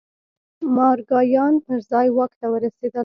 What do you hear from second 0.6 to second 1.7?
مارګایان